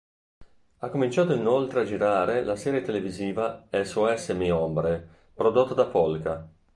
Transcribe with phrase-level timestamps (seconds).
[0.79, 6.47] Ha cominciato inoltre a girare la serie televisiva "Sos mi hombre", prodotta da Polka.